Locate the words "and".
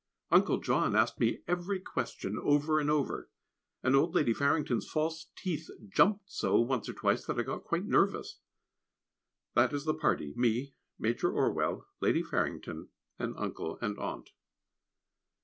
2.79-2.89, 3.83-3.95, 13.19-13.35, 13.79-13.99